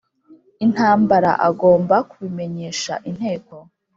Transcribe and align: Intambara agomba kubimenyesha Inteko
Intambara 0.65 1.31
agomba 1.47 1.95
kubimenyesha 2.09 2.93
Inteko 3.09 3.55